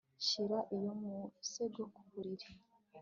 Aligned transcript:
Shira 0.27 0.59
iyo 0.75 0.91
musego 1.01 1.81
ku 1.95 2.01
buriri 2.11 2.49